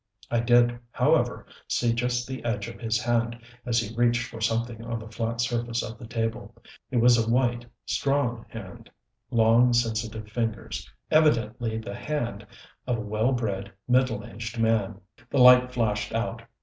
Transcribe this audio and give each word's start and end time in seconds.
I 0.31 0.39
did, 0.39 0.79
however, 0.89 1.45
see 1.67 1.93
just 1.93 2.27
the 2.27 2.43
edge 2.43 2.67
of 2.67 2.79
his 2.81 2.99
hand 2.99 3.39
as 3.67 3.77
he 3.79 3.95
reached 3.95 4.23
for 4.27 4.41
something 4.41 4.83
on 4.83 4.97
the 4.97 5.07
flat 5.11 5.39
surface 5.39 5.83
of 5.83 5.99
the 5.99 6.07
table. 6.07 6.55
It 6.89 6.97
was 6.97 7.19
a 7.19 7.29
white, 7.29 7.67
strong 7.85 8.47
hand 8.49 8.89
long, 9.29 9.73
sensitive 9.73 10.27
fingers 10.31 10.89
evidently 11.11 11.77
the 11.77 11.93
hand 11.93 12.47
of 12.87 12.97
a 12.97 13.01
well 13.01 13.31
bred, 13.31 13.71
middle 13.87 14.25
aged 14.25 14.57
man. 14.59 14.99
The 15.29 15.37
light 15.37 15.71
flashed 15.71 16.15
out. 16.15 16.41